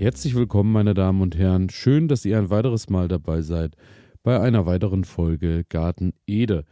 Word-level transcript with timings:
Herzlich 0.00 0.34
willkommen, 0.34 0.72
meine 0.72 0.94
Damen 0.94 1.20
und 1.20 1.36
Herren. 1.36 1.68
Schön, 1.68 2.08
dass 2.08 2.24
ihr 2.24 2.38
ein 2.38 2.48
weiteres 2.48 2.88
Mal 2.88 3.06
dabei 3.06 3.42
seid 3.42 3.76
bei 4.22 4.40
einer 4.40 4.64
weiteren 4.64 5.04
Folge 5.04 5.66
Garten 5.68 6.14
Ede. 6.26 6.64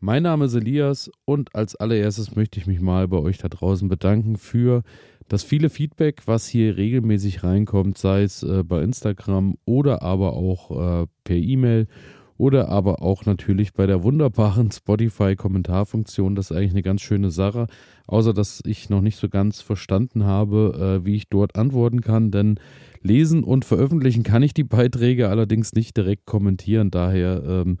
Mein 0.00 0.24
Name 0.24 0.44
ist 0.44 0.54
Elias 0.54 1.10
und 1.24 1.54
als 1.54 1.76
allererstes 1.76 2.36
möchte 2.36 2.60
ich 2.60 2.66
mich 2.66 2.82
mal 2.82 3.08
bei 3.08 3.16
euch 3.16 3.38
da 3.38 3.48
draußen 3.48 3.88
bedanken 3.88 4.36
für 4.36 4.82
das 5.28 5.42
viele 5.44 5.70
Feedback, 5.70 6.24
was 6.26 6.46
hier 6.46 6.76
regelmäßig 6.76 7.42
reinkommt, 7.42 7.96
sei 7.96 8.22
es 8.24 8.42
äh, 8.42 8.62
bei 8.62 8.82
Instagram 8.82 9.56
oder 9.64 10.02
aber 10.02 10.34
auch 10.34 10.70
äh, 11.04 11.06
per 11.24 11.36
E-Mail 11.36 11.86
oder 12.36 12.68
aber 12.68 13.02
auch 13.02 13.24
natürlich 13.26 13.72
bei 13.72 13.86
der 13.86 14.02
wunderbaren 14.02 14.70
Spotify-Kommentarfunktion. 14.70 16.34
Das 16.34 16.50
ist 16.50 16.56
eigentlich 16.56 16.72
eine 16.72 16.82
ganz 16.82 17.00
schöne 17.02 17.30
Sache, 17.30 17.66
außer 18.06 18.34
dass 18.34 18.60
ich 18.64 18.90
noch 18.90 19.00
nicht 19.00 19.16
so 19.16 19.28
ganz 19.28 19.60
verstanden 19.60 20.24
habe, 20.24 21.00
äh, 21.02 21.06
wie 21.06 21.16
ich 21.16 21.28
dort 21.28 21.56
antworten 21.56 22.00
kann, 22.00 22.30
denn 22.30 22.58
lesen 23.02 23.44
und 23.44 23.64
veröffentlichen 23.64 24.22
kann 24.22 24.42
ich 24.42 24.54
die 24.54 24.64
Beiträge 24.64 25.28
allerdings 25.28 25.74
nicht 25.74 25.96
direkt 25.96 26.26
kommentieren, 26.26 26.90
daher 26.90 27.42
ähm, 27.46 27.78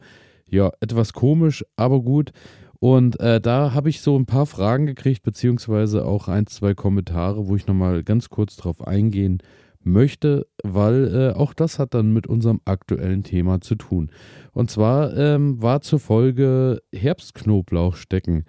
ja 0.48 0.70
etwas 0.80 1.12
komisch, 1.12 1.64
aber 1.76 2.00
gut. 2.00 2.32
Und 2.78 3.18
äh, 3.18 3.40
da 3.40 3.72
habe 3.72 3.88
ich 3.88 4.02
so 4.02 4.14
ein 4.18 4.26
paar 4.26 4.44
Fragen 4.44 4.84
gekriegt, 4.84 5.22
beziehungsweise 5.22 6.04
auch 6.04 6.28
ein, 6.28 6.46
zwei 6.46 6.74
Kommentare, 6.74 7.48
wo 7.48 7.56
ich 7.56 7.66
nochmal 7.66 8.02
ganz 8.02 8.28
kurz 8.28 8.56
drauf 8.56 8.86
eingehen 8.86 9.38
möchte, 9.86 10.46
weil 10.62 11.14
äh, 11.14 11.38
auch 11.38 11.54
das 11.54 11.78
hat 11.78 11.94
dann 11.94 12.12
mit 12.12 12.26
unserem 12.26 12.60
aktuellen 12.64 13.22
Thema 13.22 13.60
zu 13.60 13.74
tun. 13.74 14.10
Und 14.52 14.70
zwar 14.70 15.16
ähm, 15.16 15.60
war 15.62 15.80
zur 15.80 15.98
Folge 15.98 16.82
Herbstknoblauch 16.92 17.96
stecken. 17.96 18.44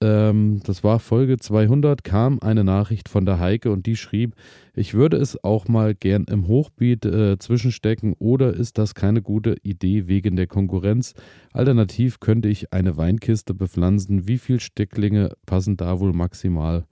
Ähm, 0.00 0.60
das 0.64 0.84
war 0.84 0.98
Folge 0.98 1.38
200, 1.38 2.04
kam 2.04 2.38
eine 2.40 2.62
Nachricht 2.62 3.08
von 3.08 3.24
der 3.24 3.38
Heike 3.38 3.70
und 3.70 3.86
die 3.86 3.96
schrieb, 3.96 4.34
ich 4.74 4.92
würde 4.92 5.16
es 5.16 5.42
auch 5.42 5.66
mal 5.68 5.94
gern 5.94 6.24
im 6.24 6.46
Hochbeet 6.46 7.06
äh, 7.06 7.38
zwischenstecken 7.38 8.14
oder 8.18 8.52
ist 8.52 8.76
das 8.76 8.94
keine 8.94 9.22
gute 9.22 9.56
Idee 9.62 10.06
wegen 10.08 10.36
der 10.36 10.46
Konkurrenz? 10.46 11.14
Alternativ 11.52 12.20
könnte 12.20 12.48
ich 12.48 12.72
eine 12.72 12.96
Weinkiste 12.96 13.54
bepflanzen. 13.54 14.28
Wie 14.28 14.38
viele 14.38 14.60
Stecklinge 14.60 15.30
passen 15.46 15.76
da 15.76 16.00
wohl 16.00 16.12
maximal? 16.12 16.84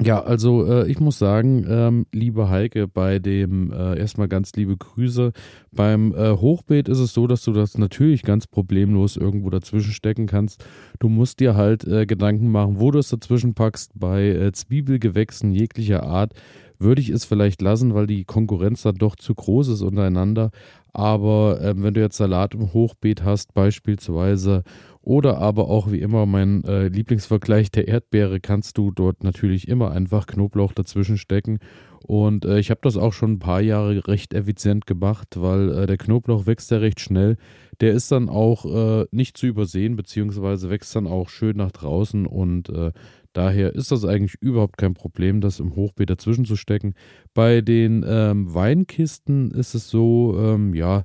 Ja, 0.00 0.22
also 0.22 0.64
äh, 0.64 0.88
ich 0.88 1.00
muss 1.00 1.18
sagen, 1.18 1.66
ähm, 1.68 2.06
liebe 2.12 2.48
Heike, 2.48 2.86
bei 2.86 3.18
dem 3.18 3.72
äh, 3.72 3.98
erstmal 3.98 4.28
ganz 4.28 4.52
liebe 4.54 4.76
Grüße. 4.76 5.32
Beim 5.72 6.14
äh, 6.14 6.30
Hochbeet 6.36 6.88
ist 6.88 7.00
es 7.00 7.12
so, 7.12 7.26
dass 7.26 7.42
du 7.42 7.52
das 7.52 7.78
natürlich 7.78 8.22
ganz 8.22 8.46
problemlos 8.46 9.16
irgendwo 9.16 9.50
dazwischen 9.50 9.92
stecken 9.92 10.26
kannst. 10.26 10.64
Du 11.00 11.08
musst 11.08 11.40
dir 11.40 11.56
halt 11.56 11.84
äh, 11.84 12.06
Gedanken 12.06 12.52
machen, 12.52 12.78
wo 12.78 12.92
du 12.92 13.00
es 13.00 13.08
dazwischen 13.08 13.54
packst. 13.54 13.90
Bei 13.96 14.28
äh, 14.28 14.52
Zwiebelgewächsen 14.52 15.50
jeglicher 15.50 16.04
Art 16.04 16.32
würde 16.78 17.00
ich 17.00 17.10
es 17.10 17.24
vielleicht 17.24 17.62
lassen, 17.62 17.94
weil 17.94 18.06
die 18.06 18.24
Konkurrenz 18.24 18.82
dann 18.82 18.96
doch 18.96 19.16
zu 19.16 19.34
groß 19.34 19.68
ist 19.68 19.82
untereinander. 19.82 20.50
Aber 20.92 21.60
ähm, 21.62 21.82
wenn 21.82 21.94
du 21.94 22.00
jetzt 22.00 22.16
Salat 22.16 22.54
im 22.54 22.72
Hochbeet 22.72 23.22
hast, 23.22 23.54
beispielsweise, 23.54 24.62
oder 25.00 25.38
aber 25.38 25.68
auch 25.68 25.90
wie 25.90 26.00
immer 26.00 26.26
mein 26.26 26.64
äh, 26.64 26.88
Lieblingsvergleich 26.88 27.70
der 27.70 27.88
Erdbeere, 27.88 28.40
kannst 28.40 28.76
du 28.78 28.90
dort 28.90 29.24
natürlich 29.24 29.68
immer 29.68 29.90
einfach 29.90 30.26
Knoblauch 30.26 30.72
dazwischen 30.72 31.16
stecken. 31.16 31.60
Und 32.06 32.44
äh, 32.44 32.58
ich 32.58 32.70
habe 32.70 32.80
das 32.82 32.96
auch 32.96 33.12
schon 33.12 33.32
ein 33.32 33.38
paar 33.38 33.60
Jahre 33.60 34.06
recht 34.06 34.34
effizient 34.34 34.86
gemacht, 34.86 35.36
weil 35.36 35.70
äh, 35.70 35.86
der 35.86 35.98
Knoblauch 35.98 36.46
wächst 36.46 36.70
ja 36.70 36.78
recht 36.78 37.00
schnell. 37.00 37.36
Der 37.80 37.92
ist 37.92 38.10
dann 38.12 38.28
auch 38.28 38.64
äh, 38.64 39.06
nicht 39.10 39.36
zu 39.36 39.46
übersehen, 39.46 39.96
beziehungsweise 39.96 40.68
wächst 40.68 40.94
dann 40.96 41.06
auch 41.06 41.28
schön 41.28 41.56
nach 41.56 41.72
draußen 41.72 42.26
und 42.26 42.68
äh, 42.70 42.92
Daher 43.38 43.72
ist 43.72 43.92
das 43.92 44.04
eigentlich 44.04 44.34
überhaupt 44.40 44.78
kein 44.78 44.94
Problem, 44.94 45.40
das 45.40 45.60
im 45.60 45.76
Hochbeet 45.76 46.10
dazwischen 46.10 46.44
zu 46.44 46.56
stecken. 46.56 46.94
Bei 47.34 47.60
den 47.60 48.04
ähm, 48.04 48.52
Weinkisten 48.52 49.52
ist 49.52 49.74
es 49.74 49.88
so, 49.88 50.36
ähm, 50.36 50.74
ja, 50.74 51.04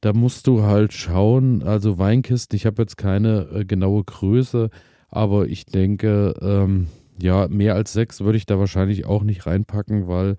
da 0.00 0.12
musst 0.12 0.46
du 0.46 0.62
halt 0.62 0.92
schauen. 0.92 1.64
Also 1.64 1.98
Weinkisten, 1.98 2.54
ich 2.54 2.66
habe 2.66 2.82
jetzt 2.82 2.96
keine 2.96 3.48
äh, 3.52 3.64
genaue 3.64 4.04
Größe, 4.04 4.70
aber 5.08 5.48
ich 5.48 5.66
denke, 5.66 6.34
ähm, 6.40 6.86
ja, 7.20 7.48
mehr 7.48 7.74
als 7.74 7.92
sechs 7.92 8.20
würde 8.20 8.38
ich 8.38 8.46
da 8.46 8.60
wahrscheinlich 8.60 9.04
auch 9.04 9.24
nicht 9.24 9.44
reinpacken, 9.46 10.06
weil 10.06 10.36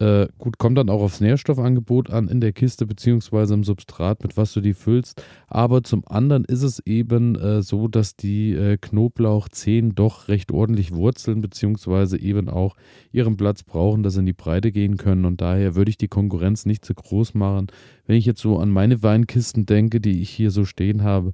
äh, 0.00 0.28
gut, 0.38 0.56
kommt 0.56 0.78
dann 0.78 0.88
auch 0.88 1.02
aufs 1.02 1.20
Nährstoffangebot 1.20 2.10
an 2.10 2.28
in 2.28 2.40
der 2.40 2.52
Kiste 2.52 2.86
beziehungsweise 2.86 3.52
im 3.52 3.64
Substrat, 3.64 4.22
mit 4.22 4.36
was 4.38 4.52
du 4.54 4.62
die 4.62 4.72
füllst. 4.72 5.22
Aber 5.46 5.82
zum 5.82 6.04
anderen 6.06 6.46
ist 6.46 6.62
es 6.62 6.80
eben 6.86 7.36
äh, 7.36 7.62
so, 7.62 7.86
dass 7.86 8.16
die 8.16 8.52
äh, 8.54 8.78
Knoblauchzehen 8.78 9.94
doch 9.94 10.28
recht 10.28 10.52
ordentlich 10.52 10.94
wurzeln 10.94 11.42
beziehungsweise 11.42 12.18
eben 12.18 12.48
auch 12.48 12.76
ihren 13.12 13.36
Platz 13.36 13.62
brauchen, 13.62 14.02
dass 14.02 14.14
sie 14.14 14.20
in 14.20 14.26
die 14.26 14.32
Breite 14.32 14.72
gehen 14.72 14.96
können. 14.96 15.26
Und 15.26 15.42
daher 15.42 15.74
würde 15.74 15.90
ich 15.90 15.98
die 15.98 16.08
Konkurrenz 16.08 16.64
nicht 16.64 16.84
zu 16.84 16.94
groß 16.94 17.34
machen. 17.34 17.66
Wenn 18.06 18.16
ich 18.16 18.24
jetzt 18.24 18.40
so 18.40 18.58
an 18.58 18.70
meine 18.70 19.02
Weinkisten 19.02 19.66
denke, 19.66 20.00
die 20.00 20.22
ich 20.22 20.30
hier 20.30 20.50
so 20.50 20.64
stehen 20.64 21.02
habe, 21.02 21.32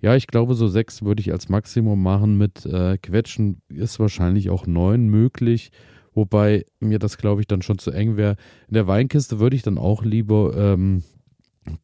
ja, 0.00 0.14
ich 0.16 0.26
glaube, 0.26 0.54
so 0.54 0.66
sechs 0.66 1.02
würde 1.02 1.20
ich 1.20 1.32
als 1.32 1.48
Maximum 1.48 2.02
machen. 2.02 2.36
Mit 2.36 2.66
äh, 2.66 2.98
Quetschen 2.98 3.62
ist 3.68 4.00
wahrscheinlich 4.00 4.50
auch 4.50 4.66
neun 4.66 5.08
möglich. 5.08 5.70
Wobei 6.18 6.64
mir 6.80 6.98
das, 6.98 7.16
glaube 7.16 7.42
ich, 7.42 7.46
dann 7.46 7.62
schon 7.62 7.78
zu 7.78 7.92
eng 7.92 8.16
wäre. 8.16 8.34
In 8.66 8.74
der 8.74 8.88
Weinkiste 8.88 9.38
würde 9.38 9.54
ich 9.54 9.62
dann 9.62 9.78
auch 9.78 10.02
lieber 10.02 10.52
ähm, 10.56 11.04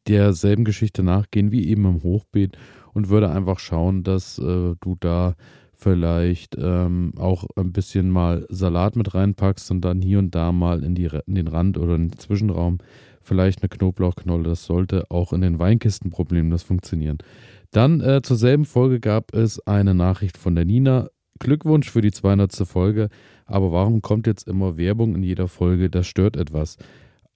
derselben 0.08 0.64
Geschichte 0.64 1.04
nachgehen 1.04 1.52
wie 1.52 1.68
eben 1.68 1.84
im 1.84 2.02
Hochbeet 2.02 2.58
und 2.94 3.10
würde 3.10 3.30
einfach 3.30 3.60
schauen, 3.60 4.02
dass 4.02 4.40
äh, 4.40 4.74
du 4.80 4.96
da 4.98 5.36
vielleicht 5.72 6.56
ähm, 6.58 7.12
auch 7.16 7.46
ein 7.54 7.70
bisschen 7.72 8.10
mal 8.10 8.44
Salat 8.48 8.96
mit 8.96 9.14
reinpackst 9.14 9.70
und 9.70 9.82
dann 9.82 10.02
hier 10.02 10.18
und 10.18 10.34
da 10.34 10.50
mal 10.50 10.82
in, 10.82 10.96
die, 10.96 11.08
in 11.26 11.36
den 11.36 11.46
Rand 11.46 11.78
oder 11.78 11.94
in 11.94 12.08
den 12.08 12.18
Zwischenraum 12.18 12.78
vielleicht 13.20 13.62
eine 13.62 13.68
Knoblauchknolle. 13.68 14.48
Das 14.48 14.64
sollte 14.64 15.12
auch 15.12 15.32
in 15.32 15.42
den 15.42 15.60
Weinkisten 15.60 16.10
problemlos 16.10 16.64
funktionieren. 16.64 17.18
Dann 17.70 18.00
äh, 18.00 18.20
zur 18.20 18.36
selben 18.36 18.64
Folge 18.64 18.98
gab 18.98 19.32
es 19.32 19.64
eine 19.64 19.94
Nachricht 19.94 20.38
von 20.38 20.56
der 20.56 20.64
Nina. 20.64 21.08
Glückwunsch 21.38 21.90
für 21.90 22.00
die 22.00 22.12
200. 22.12 22.54
Folge. 22.66 23.08
Aber 23.46 23.72
warum 23.72 24.02
kommt 24.02 24.26
jetzt 24.26 24.48
immer 24.48 24.76
Werbung 24.76 25.14
in 25.14 25.22
jeder 25.22 25.48
Folge? 25.48 25.90
Das 25.90 26.06
stört 26.06 26.36
etwas. 26.36 26.76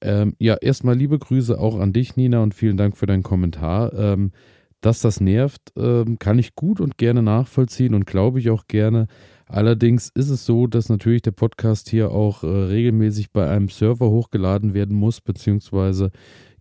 Ähm, 0.00 0.34
ja, 0.38 0.54
erstmal 0.54 0.96
liebe 0.96 1.18
Grüße 1.18 1.58
auch 1.58 1.78
an 1.78 1.92
dich, 1.92 2.16
Nina, 2.16 2.42
und 2.42 2.54
vielen 2.54 2.76
Dank 2.76 2.96
für 2.96 3.06
deinen 3.06 3.22
Kommentar. 3.22 3.92
Ähm, 3.94 4.32
dass 4.80 5.00
das 5.00 5.20
nervt, 5.20 5.72
ähm, 5.76 6.18
kann 6.18 6.38
ich 6.38 6.54
gut 6.54 6.80
und 6.80 6.98
gerne 6.98 7.22
nachvollziehen 7.22 7.94
und 7.94 8.06
glaube 8.06 8.38
ich 8.38 8.50
auch 8.50 8.68
gerne. 8.68 9.08
Allerdings 9.46 10.10
ist 10.10 10.28
es 10.28 10.44
so, 10.44 10.66
dass 10.66 10.88
natürlich 10.88 11.22
der 11.22 11.32
Podcast 11.32 11.88
hier 11.88 12.10
auch 12.10 12.44
äh, 12.44 12.46
regelmäßig 12.46 13.32
bei 13.32 13.48
einem 13.48 13.68
Server 13.68 14.10
hochgeladen 14.10 14.74
werden 14.74 14.96
muss, 14.96 15.20
beziehungsweise 15.20 16.10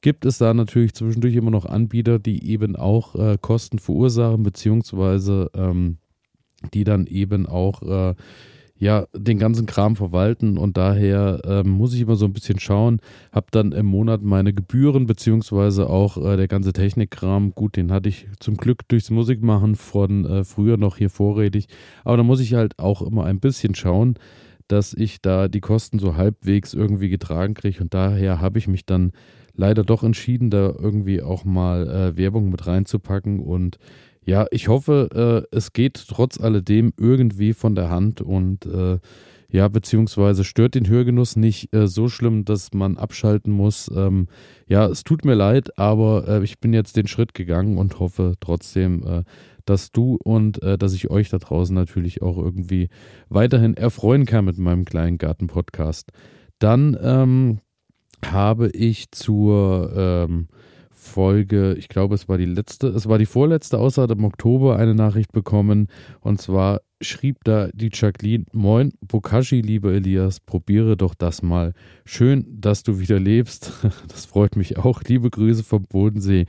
gibt 0.01 0.25
es 0.25 0.37
da 0.37 0.53
natürlich 0.53 0.93
zwischendurch 0.93 1.35
immer 1.35 1.51
noch 1.51 1.65
Anbieter, 1.65 2.17
die 2.17 2.49
eben 2.49 2.75
auch 2.75 3.15
äh, 3.15 3.37
Kosten 3.39 3.77
verursachen, 3.77 4.41
beziehungsweise 4.41 5.51
ähm, 5.53 5.97
die 6.73 6.83
dann 6.83 7.07
eben 7.07 7.45
auch 7.45 7.81
äh, 7.83 8.15
ja, 8.79 9.07
den 9.15 9.39
ganzen 9.39 9.65
Kram 9.65 9.95
verwalten 9.95 10.57
und 10.57 10.77
daher 10.77 11.41
ähm, 11.45 11.69
muss 11.69 11.93
ich 11.93 12.01
immer 12.01 12.15
so 12.15 12.25
ein 12.25 12.33
bisschen 12.33 12.59
schauen. 12.59 12.99
Hab 13.31 13.51
dann 13.51 13.71
im 13.71 13.87
Monat 13.87 14.21
meine 14.21 14.53
Gebühren 14.53 15.07
beziehungsweise 15.07 15.89
auch 15.89 16.17
äh, 16.17 16.37
der 16.37 16.47
ganze 16.47 16.73
Technikkram. 16.73 17.53
Gut, 17.55 17.75
den 17.75 17.91
hatte 17.91 18.09
ich 18.09 18.27
zum 18.39 18.55
Glück 18.55 18.87
durchs 18.87 19.09
Musikmachen 19.09 19.75
von 19.75 20.25
äh, 20.25 20.43
früher 20.43 20.77
noch 20.77 20.97
hier 20.97 21.09
vorrätig. 21.09 21.67
Aber 22.03 22.17
da 22.17 22.23
muss 22.23 22.39
ich 22.39 22.53
halt 22.53 22.77
auch 22.77 23.01
immer 23.01 23.25
ein 23.25 23.39
bisschen 23.39 23.73
schauen, 23.73 24.15
dass 24.67 24.93
ich 24.93 25.21
da 25.21 25.47
die 25.47 25.61
Kosten 25.61 25.97
so 25.97 26.15
halbwegs 26.15 26.73
irgendwie 26.73 27.09
getragen 27.09 27.55
kriege 27.55 27.81
und 27.81 27.93
daher 27.93 28.41
habe 28.41 28.59
ich 28.59 28.67
mich 28.67 28.85
dann 28.85 29.11
leider 29.55 29.83
doch 29.83 30.03
entschieden, 30.03 30.49
da 30.51 30.73
irgendwie 30.77 31.21
auch 31.21 31.43
mal 31.43 31.87
äh, 31.89 32.17
Werbung 32.17 32.49
mit 32.49 32.67
reinzupacken 32.67 33.39
und 33.39 33.79
ja, 34.27 34.45
ich 34.51 34.67
hoffe, 34.67 35.45
äh, 35.51 35.55
es 35.55 35.71
geht 35.71 36.05
trotz 36.09 36.37
alledem 36.37 36.91
irgendwie 36.97 37.53
von 37.53 37.75
der 37.75 37.89
Hand 37.89 38.19
und 38.19 38.65
äh, 38.65 38.99
ja, 39.49 39.69
beziehungsweise 39.69 40.43
stört 40.43 40.75
den 40.75 40.89
Hörgenuss 40.89 41.37
nicht 41.37 41.73
äh, 41.73 41.87
so 41.87 42.09
schlimm, 42.09 42.43
dass 42.43 42.73
man 42.73 42.97
abschalten 42.97 43.53
muss. 43.53 43.89
Ähm, 43.95 44.27
ja, 44.67 44.85
es 44.85 45.05
tut 45.05 45.23
mir 45.23 45.35
leid, 45.35 45.79
aber 45.79 46.27
äh, 46.27 46.43
ich 46.43 46.59
bin 46.59 46.73
jetzt 46.73 46.97
den 46.97 47.07
Schritt 47.07 47.33
gegangen 47.33 47.77
und 47.77 47.99
hoffe 48.01 48.33
trotzdem, 48.41 49.01
äh, 49.07 49.23
dass 49.63 49.93
du 49.93 50.17
und 50.21 50.61
äh, 50.61 50.77
dass 50.77 50.93
ich 50.93 51.09
euch 51.09 51.29
da 51.29 51.37
draußen 51.37 51.73
natürlich 51.73 52.21
auch 52.21 52.37
irgendwie 52.37 52.89
weiterhin 53.29 53.77
erfreuen 53.77 54.25
kann 54.25 54.43
mit 54.43 54.57
meinem 54.57 54.83
kleinen 54.83 55.17
Garten-Podcast. 55.17 56.11
Dann 56.59 56.97
ähm, 57.01 57.59
habe 58.25 58.67
ich 58.71 59.09
zur 59.11 59.93
ähm, 59.95 60.49
Folge, 61.07 61.73
ich 61.73 61.89
glaube, 61.89 62.15
es 62.15 62.29
war 62.29 62.37
die 62.37 62.45
letzte, 62.45 62.87
es 62.87 63.07
war 63.07 63.17
die 63.17 63.25
vorletzte 63.25 63.79
Außer 63.79 64.09
im 64.09 64.23
Oktober 64.23 64.77
eine 64.77 64.93
Nachricht 64.93 65.31
bekommen. 65.31 65.87
Und 66.19 66.41
zwar 66.41 66.81
schrieb 67.01 67.43
da 67.43 67.69
die 67.73 67.89
Jacqueline: 67.91 68.45
Moin, 68.53 68.93
Bokashi, 69.01 69.61
lieber 69.61 69.93
Elias, 69.93 70.39
probiere 70.39 70.97
doch 70.97 71.15
das 71.15 71.41
mal. 71.41 71.73
Schön, 72.05 72.45
dass 72.59 72.83
du 72.83 72.99
wieder 72.99 73.19
lebst. 73.19 73.71
Das 74.07 74.25
freut 74.25 74.55
mich 74.55 74.77
auch. 74.77 75.01
Liebe 75.03 75.29
Grüße 75.29 75.63
vom 75.63 75.83
Bodensee. 75.83 76.45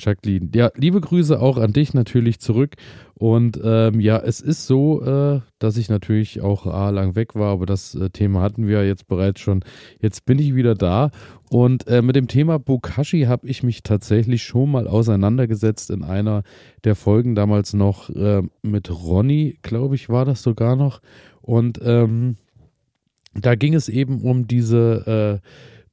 Jacqueline. 0.00 0.50
Ja, 0.54 0.70
liebe 0.74 1.00
Grüße 1.00 1.40
auch 1.40 1.58
an 1.58 1.72
dich 1.72 1.94
natürlich 1.94 2.40
zurück. 2.40 2.76
Und 3.14 3.60
ähm, 3.62 4.00
ja, 4.00 4.18
es 4.18 4.40
ist 4.40 4.66
so, 4.66 5.02
äh, 5.02 5.40
dass 5.58 5.76
ich 5.76 5.90
natürlich 5.90 6.40
auch 6.40 6.66
A 6.66 6.88
lang 6.88 7.14
weg 7.14 7.34
war, 7.34 7.52
aber 7.52 7.66
das 7.66 7.94
äh, 7.94 8.08
Thema 8.08 8.40
hatten 8.40 8.66
wir 8.66 8.86
jetzt 8.86 9.08
bereits 9.08 9.40
schon. 9.40 9.62
Jetzt 10.00 10.24
bin 10.24 10.38
ich 10.38 10.54
wieder 10.54 10.74
da 10.74 11.10
und 11.52 11.88
äh, 11.88 12.00
mit 12.00 12.14
dem 12.14 12.28
Thema 12.28 12.60
Bokashi 12.60 13.22
habe 13.22 13.48
ich 13.48 13.64
mich 13.64 13.82
tatsächlich 13.82 14.44
schon 14.44 14.70
mal 14.70 14.86
auseinandergesetzt 14.86 15.90
in 15.90 16.04
einer 16.04 16.44
der 16.84 16.94
Folgen 16.94 17.34
damals 17.34 17.74
noch 17.74 18.08
äh, 18.08 18.42
mit 18.62 18.88
Ronny, 18.88 19.58
glaube 19.62 19.96
ich, 19.96 20.08
war 20.08 20.24
das 20.24 20.44
sogar 20.44 20.76
noch. 20.76 21.02
Und 21.42 21.80
ähm, 21.82 22.36
da 23.34 23.56
ging 23.56 23.74
es 23.74 23.88
eben 23.88 24.22
um 24.22 24.46
diese 24.46 25.40
äh, 25.42 25.46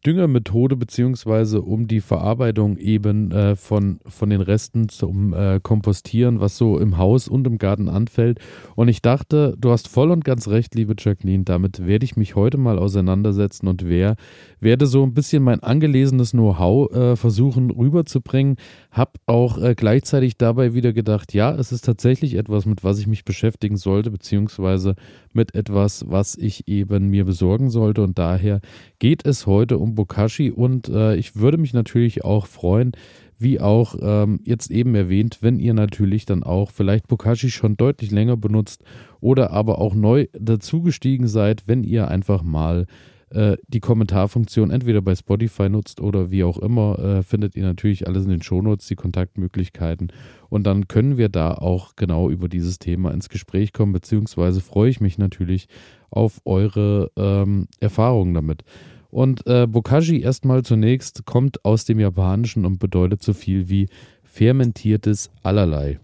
Düngermethode 0.07 0.77
beziehungsweise 0.77 1.62
um 1.62 1.89
die 1.89 2.00
Verarbeitung 2.00 2.77
eben 2.77 3.30
äh, 3.31 3.57
von, 3.57 4.00
von 4.07 4.30
den 4.30 4.39
Resten 4.39 4.88
zum 4.88 5.33
äh, 5.33 5.59
Kompostieren, 5.62 6.39
was 6.39 6.57
so 6.57 6.80
im 6.80 6.98
Haus 6.98 7.27
und 7.27 7.45
im 7.45 7.57
Garten 7.57 7.89
anfällt. 7.89 8.39
Und 8.75 8.88
ich 8.88 9.01
dachte, 9.01 9.54
du 9.59 9.69
hast 9.69 9.89
voll 9.89 10.12
und 10.12 10.24
ganz 10.24 10.48
recht, 10.48 10.75
liebe 10.75 10.95
Jacqueline, 10.98 11.44
damit 11.44 11.86
werde 11.86 12.06
ich 12.06 12.15
mich 12.15 12.36
heute 12.36 12.57
mal 12.57 12.80
auseinandersetzen 12.80 13.68
und 13.68 13.86
wer, 13.86 14.15
werde 14.62 14.86
so 14.86 15.04
ein 15.04 15.13
bisschen 15.13 15.44
mein 15.44 15.62
angelesenes 15.62 16.31
Know-how 16.31 16.89
äh, 16.94 17.15
versuchen 17.18 17.69
rüberzubringen. 17.69 18.56
Hab 18.92 19.18
auch 19.25 19.57
äh, 19.57 19.75
gleichzeitig 19.75 20.38
dabei 20.38 20.74
wieder 20.74 20.94
gedacht, 20.94 21.33
ja, 21.33 21.54
es 21.54 21.74
ist 21.74 21.83
tatsächlich 21.83 22.36
etwas, 22.36 22.65
mit 22.65 22.81
was 22.86 22.98
ich 23.00 23.07
mich 23.07 23.25
beschäftigen 23.25 23.75
sollte, 23.75 24.09
beziehungsweise 24.09 24.95
mit 25.33 25.54
etwas, 25.54 26.06
was 26.07 26.36
ich 26.36 26.69
eben 26.69 27.09
mir 27.09 27.25
besorgen 27.25 27.69
sollte. 27.69 28.01
Und 28.04 28.18
daher 28.18 28.62
geht 29.00 29.25
es 29.25 29.45
heute 29.45 29.77
um 29.77 29.96
Bokashi 29.97 30.51
und 30.51 30.88
äh, 30.88 31.17
ich 31.17 31.35
würde 31.35 31.57
mich 31.57 31.73
natürlich 31.73 32.23
auch 32.23 32.45
freuen, 32.45 32.94
wie 33.38 33.59
auch 33.59 33.95
ähm, 34.01 34.39
jetzt 34.45 34.71
eben 34.71 34.95
erwähnt, 34.95 35.39
wenn 35.41 35.59
ihr 35.59 35.73
natürlich 35.73 36.25
dann 36.25 36.44
auch 36.44 36.71
vielleicht 36.71 37.07
Bokashi 37.07 37.51
schon 37.51 37.75
deutlich 37.75 38.11
länger 38.11 38.38
benutzt 38.38 38.83
oder 39.19 39.51
aber 39.51 39.79
auch 39.79 39.94
neu 39.94 40.27
dazugestiegen 40.33 41.27
seid, 41.27 41.67
wenn 41.67 41.83
ihr 41.83 42.07
einfach 42.07 42.41
mal 42.41 42.88
äh, 43.29 43.57
die 43.67 43.81
Kommentarfunktion 43.81 44.71
entweder 44.71 45.01
bei 45.01 45.13
Spotify 45.13 45.69
nutzt 45.69 45.99
oder 45.99 46.31
wie 46.31 46.45
auch 46.45 46.57
immer, 46.57 46.97
äh, 46.97 47.23
findet 47.23 47.55
ihr 47.57 47.63
natürlich 47.63 48.07
alles 48.07 48.23
in 48.23 48.29
den 48.29 48.41
Shownotes, 48.41 48.88
die 48.88 48.95
Kontaktmöglichkeiten. 48.95 50.13
Und 50.49 50.65
dann 50.65 50.88
können 50.88 51.17
wir 51.17 51.27
da 51.27 51.53
auch 51.53 51.97
genau 51.97 52.29
über 52.29 52.47
dieses 52.47 52.79
Thema 52.79 53.11
ins 53.11 53.27
Gespräch 53.27 53.73
kommen, 53.73 53.91
beziehungsweise 53.91 54.61
freue 54.61 54.89
ich 54.89 55.01
mich 55.01 55.17
natürlich 55.17 55.67
auf 56.09 56.39
eure 56.45 57.11
ähm, 57.17 57.67
Erfahrungen 57.81 58.33
damit. 58.33 58.63
Und 59.09 59.45
äh, 59.48 59.68
Bokashi 59.68 60.21
erstmal 60.21 60.63
zunächst 60.63 61.25
kommt 61.25 61.63
aus 61.65 61.86
dem 61.86 62.00
Japanischen 62.00 62.65
und 62.65 62.80
bedeutet 62.80 63.24
so 63.24 63.33
viel 63.33 63.69
wie 63.69 63.88
fermentiertes 64.24 65.30
Allerlei 65.44 66.00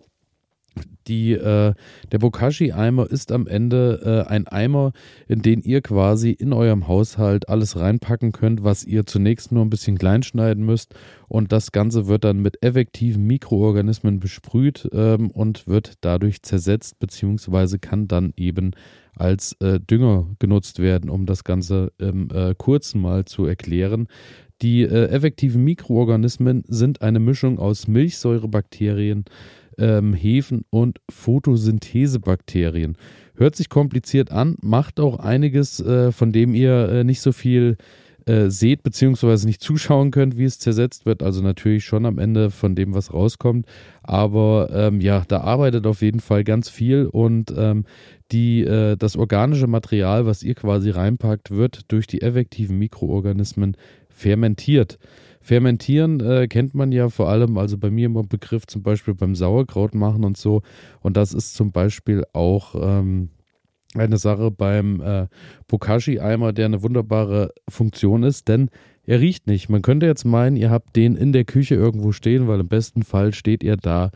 die, 1.08 1.34
äh, 1.34 1.74
der 2.12 2.20
Bokashi-Eimer 2.20 3.10
ist 3.10 3.32
am 3.32 3.48
Ende 3.48 4.26
äh, 4.28 4.30
ein 4.30 4.48
Eimer, 4.48 4.94
in 5.28 5.42
den 5.42 5.62
ihr 5.62 5.82
quasi 5.82 6.32
in 6.32 6.54
eurem 6.54 6.88
Haushalt 6.88 7.50
alles 7.50 7.78
reinpacken 7.78 8.32
könnt, 8.32 8.64
was 8.64 8.86
ihr 8.86 9.06
zunächst 9.06 9.52
nur 9.52 9.64
ein 9.66 9.70
bisschen 9.70 9.98
klein 9.98 10.24
schneiden 10.24 10.66
müsst. 10.66 10.96
Und 11.28 11.52
das 11.52 11.72
Ganze 11.72 12.08
wird 12.08 12.24
dann 12.24 12.40
mit 12.40 12.64
effektiven 12.64 13.26
Mikroorganismen 13.26 14.20
besprüht 14.20 14.90
ähm, 14.94 15.30
und 15.32 15.68
wird 15.68 15.94
dadurch 16.02 16.42
zersetzt, 16.42 17.00
beziehungsweise 17.00 17.80
kann 17.80 18.08
dann 18.08 18.34
eben 18.38 18.72
als 19.16 19.54
äh, 19.60 19.80
Dünger 19.80 20.28
genutzt 20.40 20.80
werden, 20.80 21.10
um 21.10 21.26
das 21.26 21.44
Ganze 21.44 21.92
im 21.98 22.30
äh, 22.32 22.56
kurzen 22.58 23.02
mal 23.02 23.26
zu 23.26 23.46
erklären. 23.46 24.08
Die 24.62 24.84
äh, 24.84 25.08
effektiven 25.08 25.64
Mikroorganismen 25.64 26.64
sind 26.68 27.02
eine 27.02 27.20
Mischung 27.20 27.60
aus 27.60 27.88
Milchsäurebakterien, 27.88 29.26
ähm, 29.78 30.14
Hefen 30.14 30.64
und 30.70 31.00
Photosynthesebakterien. 31.10 32.98
Hört 33.36 33.56
sich 33.56 33.70
kompliziert 33.70 34.32
an, 34.32 34.56
macht 34.62 35.00
auch 35.00 35.18
einiges, 35.18 35.80
äh, 35.80 36.12
von 36.12 36.32
dem 36.32 36.54
ihr 36.54 36.90
äh, 36.90 37.04
nicht 37.04 37.22
so 37.22 37.32
viel 37.32 37.78
äh, 38.28 38.50
seht, 38.50 38.84
beziehungsweise 38.84 39.48
nicht 39.48 39.62
zuschauen 39.62 40.12
könnt, 40.12 40.38
wie 40.38 40.46
es 40.46 40.60
zersetzt 40.60 41.06
wird. 41.06 41.24
Also 41.24 41.42
natürlich 41.42 41.86
schon 41.86 42.06
am 42.06 42.20
Ende 42.20 42.52
von 42.52 42.76
dem, 42.76 42.94
was 42.94 43.14
rauskommt. 43.14 43.66
Aber 44.02 44.70
ähm, 44.74 45.02
ja, 45.02 45.24
da 45.28 45.42
arbeitet 45.42 45.86
auf 45.88 46.02
jeden 46.02 46.20
Fall 46.20 46.44
ganz 46.44 46.70
viel 46.70 47.06
und 47.06 47.54
ähm, 47.56 47.86
die, 48.32 48.62
äh, 48.62 48.96
das 48.98 49.16
organische 49.16 49.68
Material, 49.68 50.26
was 50.26 50.44
ihr 50.44 50.56
quasi 50.56 50.90
reinpackt, 50.90 51.52
wird 51.52 51.92
durch 51.92 52.08
die 52.08 52.22
effektiven 52.22 52.78
Mikroorganismen 52.78 53.78
fermentiert. 54.10 55.00
Fermentieren 55.42 56.22
äh, 56.22 56.48
kennt 56.48 56.74
man 56.74 56.94
ja 56.94 57.10
vor 57.10 57.28
allem, 57.28 57.58
also 57.58 57.78
bei 57.78 57.92
mir 57.92 58.06
im 58.06 58.14
Begriff 58.30 58.66
zum 58.66 58.82
Beispiel 58.82 59.14
beim 59.14 59.36
Sauerkraut 59.36 59.94
machen 59.94 60.24
und 60.24 60.38
so. 60.38 60.62
Und 61.02 61.18
das 61.18 61.34
ist 61.34 61.56
zum 61.56 61.74
Beispiel 61.74 62.24
auch 62.32 62.76
ähm, 62.76 63.30
eine 63.96 64.18
Sache 64.18 64.52
beim 64.52 65.02
äh, 65.02 65.28
Bokashi-Eimer, 65.68 66.54
der 66.54 66.66
eine 66.66 66.84
wunderbare 66.84 67.54
Funktion 67.70 68.24
ist, 68.24 68.48
denn 68.48 68.70
er 69.06 69.20
riecht 69.20 69.48
nicht. 69.48 69.70
Man 69.70 69.82
könnte 69.82 70.06
jetzt 70.06 70.26
meinen, 70.26 70.56
ihr 70.56 70.70
habt 70.70 70.96
den 70.96 71.16
in 71.16 71.34
der 71.34 71.44
Küche 71.44 71.76
irgendwo 71.76 72.12
stehen, 72.12 72.48
weil 72.48 72.60
im 72.60 72.68
besten 72.68 73.04
Fall 73.04 73.34
steht 73.34 73.64
er 73.64 73.78
da 73.78 74.12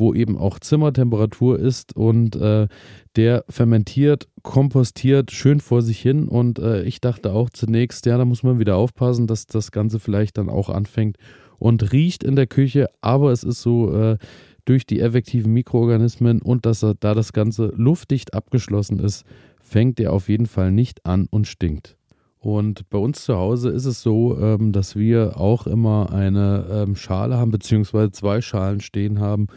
wo 0.00 0.14
eben 0.14 0.36
auch 0.36 0.58
Zimmertemperatur 0.58 1.58
ist 1.58 1.94
und 1.94 2.34
äh, 2.34 2.66
der 3.14 3.44
fermentiert, 3.48 4.26
kompostiert 4.42 5.30
schön 5.30 5.60
vor 5.60 5.82
sich 5.82 6.00
hin. 6.00 6.26
Und 6.26 6.58
äh, 6.58 6.82
ich 6.82 7.00
dachte 7.00 7.32
auch 7.32 7.50
zunächst, 7.50 8.06
ja, 8.06 8.18
da 8.18 8.24
muss 8.24 8.42
man 8.42 8.58
wieder 8.58 8.76
aufpassen, 8.76 9.26
dass 9.28 9.46
das 9.46 9.70
Ganze 9.70 10.00
vielleicht 10.00 10.38
dann 10.38 10.48
auch 10.48 10.70
anfängt 10.70 11.18
und 11.58 11.92
riecht 11.92 12.24
in 12.24 12.34
der 12.34 12.46
Küche. 12.46 12.88
Aber 13.02 13.30
es 13.30 13.44
ist 13.44 13.62
so, 13.62 13.94
äh, 13.94 14.18
durch 14.70 14.86
die 14.86 15.00
effektiven 15.00 15.52
Mikroorganismen 15.52 16.40
und 16.40 16.64
dass 16.64 16.84
er, 16.84 16.94
da 16.94 17.12
das 17.12 17.32
Ganze 17.32 17.72
luftdicht 17.76 18.34
abgeschlossen 18.34 19.00
ist, 19.00 19.24
fängt 19.60 19.98
er 19.98 20.12
auf 20.12 20.28
jeden 20.28 20.46
Fall 20.46 20.70
nicht 20.70 21.04
an 21.04 21.26
und 21.28 21.48
stinkt. 21.48 21.96
Und 22.38 22.88
bei 22.88 22.96
uns 22.96 23.24
zu 23.24 23.36
Hause 23.36 23.70
ist 23.70 23.84
es 23.84 24.00
so, 24.00 24.38
ähm, 24.38 24.70
dass 24.70 24.94
wir 24.94 25.40
auch 25.40 25.66
immer 25.66 26.12
eine 26.12 26.66
ähm, 26.70 26.94
Schale 26.94 27.36
haben, 27.36 27.50
beziehungsweise 27.50 28.12
zwei 28.12 28.40
Schalen 28.40 28.78
stehen 28.80 29.18
haben, 29.18 29.48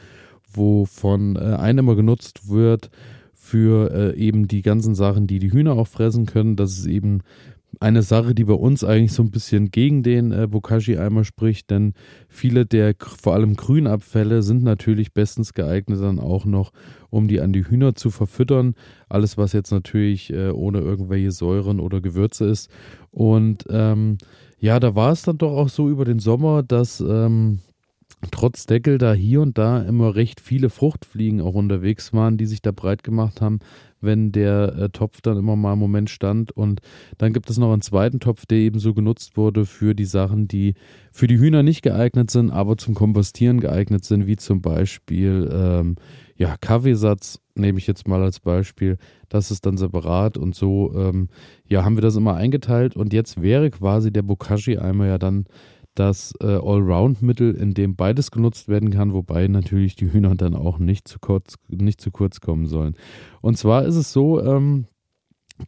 wovon 0.52 1.36
äh, 1.36 1.58
eine 1.58 1.82
immer 1.82 1.96
genutzt 1.96 2.50
wird 2.50 2.90
für 3.36 3.92
äh, 3.92 4.18
eben 4.18 4.48
die 4.48 4.64
ganzen 4.64 4.96
Sachen, 4.96 5.28
die 5.28 5.38
die 5.38 5.52
Hühner 5.52 5.74
auch 5.74 5.88
fressen 5.88 6.26
können. 6.26 6.56
Das 6.56 6.72
ist 6.76 6.88
eben 6.88 7.22
eine 7.80 8.02
Sache, 8.02 8.36
die 8.36 8.44
bei 8.44 8.54
uns 8.54 8.84
eigentlich 8.84 9.14
so 9.14 9.24
ein 9.24 9.32
bisschen 9.32 9.72
gegen 9.72 10.04
den 10.04 10.32
äh, 10.32 10.48
Bokashi-Eimer 10.48 11.24
spricht, 11.24 11.70
denn 11.70 11.94
viele 12.28 12.66
der 12.66 12.96
vor 13.00 13.34
allem 13.34 13.56
Grünabfälle 13.56 14.44
sind 14.44 14.64
natürlich 14.64 15.14
bestens 15.14 15.54
geeignet 15.54 16.02
dann 16.02 16.20
auch 16.20 16.46
noch, 16.46 16.72
um 17.10 17.28
die 17.28 17.42
an 17.42 17.54
die 17.54 17.68
Hühner 17.68 17.96
zu 17.96 18.10
verfüttern. 18.12 18.76
Alles, 19.10 19.38
was 19.38 19.54
jetzt 19.54 19.72
natürlich 19.72 20.32
äh, 20.32 20.50
ohne 20.50 20.80
irgendwelche 20.80 21.32
Säuren 21.32 21.80
oder 21.80 22.02
Gewürze 22.02 22.46
ist. 22.46 22.70
Und 23.12 23.66
ähm, 23.70 24.18
ja, 24.60 24.80
da 24.80 24.96
war 24.96 25.12
es 25.12 25.24
dann 25.24 25.38
doch 25.38 25.56
auch 25.56 25.70
so 25.70 25.90
über 25.90 26.06
den 26.06 26.20
Sommer, 26.20 26.64
dass 26.64 27.02
ähm, 27.02 27.60
trotz 28.32 28.66
Deckel 28.66 28.98
da 28.98 29.14
hier 29.14 29.42
und 29.42 29.58
da 29.58 29.82
immer 29.82 30.16
recht 30.16 30.40
viele 30.40 30.70
Fruchtfliegen 30.70 31.42
auch 31.42 31.54
unterwegs 31.54 32.14
waren, 32.14 32.38
die 32.38 32.46
sich 32.46 32.62
da 32.62 32.72
breit 32.72 33.04
gemacht 33.04 33.42
haben, 33.42 33.60
wenn 34.04 34.32
der 34.32 34.76
äh, 34.78 34.90
Topf 34.90 35.22
dann 35.22 35.38
immer 35.38 35.56
mal 35.56 35.74
im 35.74 35.80
Moment 35.80 36.10
stand. 36.10 36.52
Und 36.52 36.82
dann 37.18 37.34
gibt 37.34 37.50
es 37.50 37.58
noch 37.58 37.72
einen 37.72 37.82
zweiten 37.82 38.20
Topf, 38.20 38.46
der 38.46 38.60
eben 38.60 38.80
so 38.80 38.94
genutzt 38.94 39.38
wurde 39.38 39.66
für 39.66 39.96
die 39.96 40.06
Sachen, 40.06 40.48
die 40.48 40.76
für 41.12 41.28
die 41.28 41.40
Hühner 41.40 41.64
nicht 41.64 41.82
geeignet 41.82 42.32
sind, 42.32 42.52
aber 42.52 42.78
zum 42.78 42.94
Kompostieren 42.94 43.60
geeignet 43.60 44.06
sind, 44.06 44.28
wie 44.28 44.36
zum 44.36 44.62
Beispiel 44.62 45.50
ähm, 45.52 45.96
ja, 46.36 46.56
Kaffeesatz, 46.60 47.40
nehme 47.56 47.78
ich 47.78 47.88
jetzt 47.88 48.08
mal 48.08 48.22
als 48.22 48.40
Beispiel. 48.40 48.98
Das 49.30 49.52
ist 49.52 49.66
dann 49.66 49.78
separat 49.78 50.38
und 50.38 50.56
so 50.56 50.94
ähm, 50.96 51.30
ja, 51.68 51.86
haben 51.86 51.96
wir 51.96 52.02
das 52.02 52.16
immer 52.16 52.36
eingeteilt. 52.36 52.96
Und 52.96 53.14
jetzt 53.14 53.42
wäre 53.42 53.70
quasi 53.70 54.12
der 54.12 54.24
Bokashi-Eimer 54.24 55.08
ja 55.08 55.18
dann 55.18 55.46
das 55.96 56.34
äh, 56.42 56.46
Allround-Mittel, 56.46 57.54
in 57.54 57.74
dem 57.74 57.96
beides 57.96 58.32
genutzt 58.32 58.68
werden 58.68 58.90
kann, 58.90 59.14
wobei 59.14 59.48
natürlich 59.48 59.96
die 59.96 60.12
Hühner 60.12 60.36
dann 60.36 60.56
auch 60.56 60.80
nicht 60.80 61.08
zu 61.08 61.20
kurz, 61.20 61.56
nicht 61.68 62.02
zu 62.02 62.12
kurz 62.12 62.42
kommen 62.42 62.66
sollen. 62.66 62.96
Und 63.42 63.58
zwar 63.58 63.86
ist 63.86 63.96
es 63.96 64.12
so, 64.12 64.44
ähm, 64.44 64.86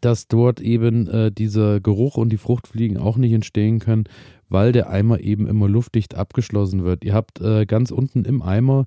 dass 0.02 0.28
dort 0.28 0.60
eben 0.62 1.08
äh, 1.08 1.32
dieser 1.32 1.80
Geruch 1.80 2.18
und 2.18 2.30
die 2.30 2.38
Fruchtfliegen 2.38 2.98
auch 2.98 3.18
nicht 3.18 3.34
entstehen 3.34 3.80
können, 3.80 4.06
weil 4.50 4.72
der 4.72 4.90
Eimer 4.90 5.20
eben 5.22 5.48
immer 5.48 5.68
luftdicht 5.68 6.16
abgeschlossen 6.16 6.84
wird. 6.84 7.04
Ihr 7.04 7.14
habt 7.14 7.40
äh, 7.42 7.66
ganz 7.66 7.92
unten 7.92 8.26
im 8.26 8.42
Eimer 8.42 8.86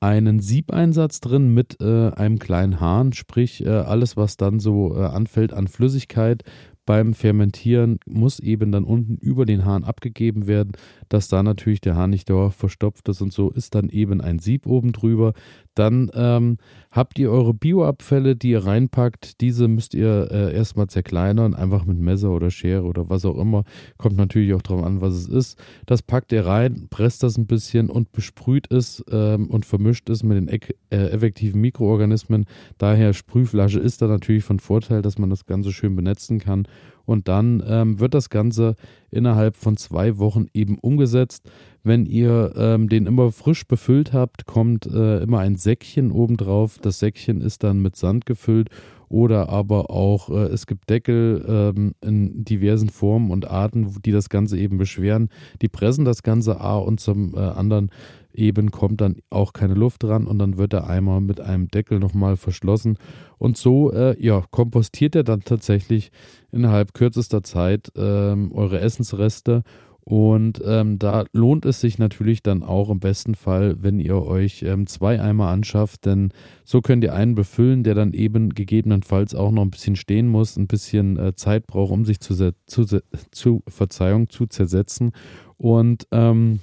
einen 0.00 0.40
Siebeinsatz 0.40 1.20
drin 1.20 1.52
mit 1.52 1.80
äh, 1.80 2.10
einem 2.10 2.38
kleinen 2.38 2.80
Hahn, 2.80 3.12
sprich 3.12 3.64
äh, 3.64 3.68
alles, 3.68 4.16
was 4.16 4.38
dann 4.38 4.58
so 4.58 4.96
äh, 4.96 5.04
anfällt 5.04 5.52
an 5.52 5.68
Flüssigkeit, 5.68 6.42
beim 6.90 7.14
Fermentieren 7.14 8.00
muss 8.04 8.40
eben 8.40 8.72
dann 8.72 8.82
unten 8.82 9.14
über 9.18 9.46
den 9.46 9.64
Hahn 9.64 9.84
abgegeben 9.84 10.48
werden, 10.48 10.72
dass 11.08 11.28
da 11.28 11.40
natürlich 11.40 11.80
der 11.80 11.94
Hahn 11.94 12.10
nicht 12.10 12.28
dauerhaft 12.28 12.58
verstopft 12.58 13.08
ist 13.08 13.20
und 13.20 13.32
so 13.32 13.48
ist 13.48 13.76
dann 13.76 13.90
eben 13.90 14.20
ein 14.20 14.40
Sieb 14.40 14.66
oben 14.66 14.90
drüber. 14.90 15.34
Dann 15.80 16.10
ähm, 16.12 16.58
habt 16.90 17.18
ihr 17.18 17.30
eure 17.30 17.54
Bioabfälle, 17.54 18.36
die 18.36 18.50
ihr 18.50 18.66
reinpackt. 18.66 19.40
Diese 19.40 19.66
müsst 19.66 19.94
ihr 19.94 20.28
äh, 20.30 20.54
erstmal 20.54 20.88
zerkleinern, 20.88 21.54
einfach 21.54 21.86
mit 21.86 21.98
Messer 21.98 22.32
oder 22.32 22.50
Schere 22.50 22.82
oder 22.82 23.08
was 23.08 23.24
auch 23.24 23.38
immer. 23.38 23.64
Kommt 23.96 24.18
natürlich 24.18 24.52
auch 24.52 24.60
darauf 24.60 24.84
an, 24.84 25.00
was 25.00 25.14
es 25.14 25.26
ist. 25.26 25.58
Das 25.86 26.02
packt 26.02 26.32
ihr 26.32 26.44
rein, 26.44 26.88
presst 26.90 27.22
das 27.22 27.38
ein 27.38 27.46
bisschen 27.46 27.88
und 27.88 28.12
besprüht 28.12 28.70
es 28.70 29.02
ähm, 29.10 29.48
und 29.48 29.64
vermischt 29.64 30.10
es 30.10 30.22
mit 30.22 30.36
den 30.36 30.48
äh, 30.48 30.66
effektiven 30.90 31.62
Mikroorganismen. 31.62 32.44
Daher 32.76 33.14
Sprühflasche 33.14 33.80
ist 33.80 34.02
da 34.02 34.06
natürlich 34.06 34.44
von 34.44 34.58
Vorteil, 34.58 35.00
dass 35.00 35.16
man 35.16 35.30
das 35.30 35.46
Ganze 35.46 35.72
schön 35.72 35.96
benetzen 35.96 36.40
kann. 36.40 36.66
Und 37.06 37.26
dann 37.26 37.62
ähm, 37.66 37.98
wird 37.98 38.12
das 38.12 38.28
Ganze 38.28 38.76
innerhalb 39.10 39.56
von 39.56 39.76
zwei 39.76 40.18
Wochen 40.18 40.46
eben 40.52 40.78
umgesetzt. 40.78 41.50
Wenn 41.82 42.04
ihr 42.06 42.52
ähm, 42.56 42.88
den 42.88 43.06
immer 43.06 43.32
frisch 43.32 43.66
befüllt 43.66 44.12
habt, 44.12 44.46
kommt 44.46 44.86
äh, 44.86 45.22
immer 45.22 45.38
ein 45.38 45.56
Säckchen 45.56 46.12
obendrauf. 46.12 46.78
Das 46.78 46.98
Säckchen 46.98 47.40
ist 47.40 47.64
dann 47.64 47.80
mit 47.80 47.96
Sand 47.96 48.26
gefüllt 48.26 48.68
oder 49.10 49.48
aber 49.48 49.90
auch, 49.90 50.30
äh, 50.30 50.46
es 50.52 50.66
gibt 50.66 50.88
Deckel 50.88 51.44
ähm, 51.48 51.94
in 52.00 52.44
diversen 52.44 52.90
Formen 52.90 53.30
und 53.30 53.50
Arten, 53.50 53.96
die 54.04 54.12
das 54.12 54.28
Ganze 54.28 54.56
eben 54.56 54.78
beschweren. 54.78 55.30
Die 55.62 55.68
pressen 55.68 56.04
das 56.04 56.22
Ganze 56.22 56.60
A 56.60 56.76
und 56.76 57.00
zum 57.00 57.34
äh, 57.34 57.40
anderen 57.40 57.90
eben 58.32 58.70
kommt 58.70 59.00
dann 59.00 59.16
auch 59.28 59.52
keine 59.52 59.74
Luft 59.74 60.04
dran 60.04 60.26
und 60.26 60.38
dann 60.38 60.58
wird 60.58 60.72
der 60.72 60.88
Eimer 60.88 61.20
mit 61.20 61.40
einem 61.40 61.68
Deckel 61.68 61.98
nochmal 61.98 62.36
verschlossen. 62.36 62.98
Und 63.38 63.56
so, 63.56 63.92
äh, 63.92 64.14
ja, 64.22 64.44
kompostiert 64.52 65.16
er 65.16 65.24
dann 65.24 65.40
tatsächlich 65.40 66.12
innerhalb 66.52 66.94
kürzester 66.94 67.42
Zeit 67.42 67.90
ähm, 67.96 68.52
eure 68.52 68.80
Essensreste 68.80 69.64
und 70.10 70.60
ähm, 70.66 70.98
da 70.98 71.22
lohnt 71.32 71.64
es 71.64 71.80
sich 71.80 71.96
natürlich 72.00 72.42
dann 72.42 72.64
auch 72.64 72.90
im 72.90 72.98
besten 72.98 73.36
Fall, 73.36 73.76
wenn 73.80 74.00
ihr 74.00 74.20
euch 74.26 74.64
ähm, 74.64 74.88
zwei 74.88 75.20
Eimer 75.20 75.46
anschafft, 75.46 76.04
denn 76.04 76.32
so 76.64 76.80
könnt 76.80 77.04
ihr 77.04 77.14
einen 77.14 77.36
befüllen, 77.36 77.84
der 77.84 77.94
dann 77.94 78.12
eben 78.12 78.52
gegebenenfalls 78.52 79.36
auch 79.36 79.52
noch 79.52 79.62
ein 79.62 79.70
bisschen 79.70 79.94
stehen 79.94 80.26
muss, 80.26 80.56
ein 80.56 80.66
bisschen 80.66 81.16
äh, 81.16 81.36
Zeit 81.36 81.68
braucht, 81.68 81.92
um 81.92 82.04
sich 82.04 82.18
zu, 82.18 82.34
zu, 82.66 83.00
zu 83.30 83.62
Verzeihung 83.68 84.28
zu 84.30 84.46
zersetzen. 84.46 85.12
Und 85.58 86.08
ähm, 86.10 86.58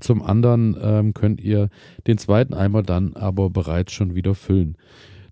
zum 0.00 0.22
anderen 0.22 0.76
ähm, 0.80 1.12
könnt 1.12 1.40
ihr 1.40 1.70
den 2.06 2.18
zweiten 2.18 2.54
Eimer 2.54 2.84
dann 2.84 3.14
aber 3.14 3.50
bereits 3.50 3.94
schon 3.94 4.14
wieder 4.14 4.36
füllen. 4.36 4.76